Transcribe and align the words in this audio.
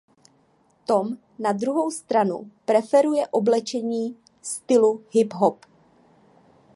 Tom 0.85 1.17
na 1.39 1.51
druhou 1.53 1.91
stranu 1.91 2.51
preferuje 2.65 3.27
oblečení 3.27 4.17
stylu 4.41 5.03
hip 5.13 5.33
hop. 5.33 5.65